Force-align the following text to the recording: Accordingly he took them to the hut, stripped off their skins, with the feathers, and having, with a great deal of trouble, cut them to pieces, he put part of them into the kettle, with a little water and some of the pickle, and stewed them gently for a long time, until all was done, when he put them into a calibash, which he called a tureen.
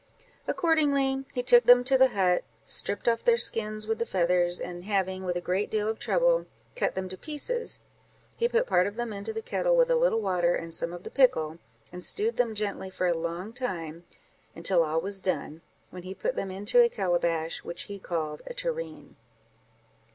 Accordingly 0.47 1.25
he 1.35 1.43
took 1.43 1.65
them 1.65 1.83
to 1.83 1.95
the 1.95 2.07
hut, 2.07 2.43
stripped 2.65 3.07
off 3.07 3.23
their 3.23 3.37
skins, 3.37 3.85
with 3.85 3.99
the 3.99 4.05
feathers, 4.07 4.59
and 4.59 4.83
having, 4.83 5.23
with 5.25 5.35
a 5.37 5.41
great 5.41 5.69
deal 5.69 5.87
of 5.87 5.99
trouble, 5.99 6.47
cut 6.75 6.95
them 6.95 7.07
to 7.09 7.17
pieces, 7.19 7.81
he 8.35 8.49
put 8.49 8.65
part 8.65 8.87
of 8.87 8.95
them 8.95 9.13
into 9.13 9.31
the 9.31 9.43
kettle, 9.43 9.77
with 9.77 9.91
a 9.91 9.95
little 9.95 10.19
water 10.19 10.55
and 10.55 10.73
some 10.73 10.91
of 10.91 11.03
the 11.03 11.11
pickle, 11.11 11.59
and 11.93 12.03
stewed 12.03 12.37
them 12.37 12.55
gently 12.55 12.89
for 12.89 13.05
a 13.05 13.13
long 13.13 13.53
time, 13.53 14.05
until 14.55 14.81
all 14.81 14.99
was 14.99 15.21
done, 15.21 15.61
when 15.91 16.01
he 16.01 16.15
put 16.15 16.35
them 16.35 16.49
into 16.49 16.81
a 16.81 16.89
calibash, 16.89 17.63
which 17.63 17.83
he 17.83 17.99
called 17.99 18.41
a 18.47 18.55
tureen. 18.55 19.17